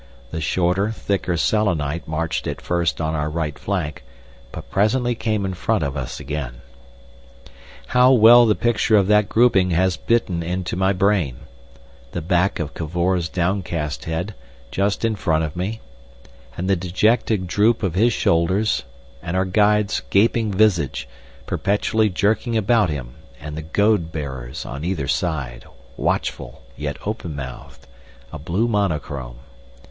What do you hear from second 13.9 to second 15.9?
head just in front of me,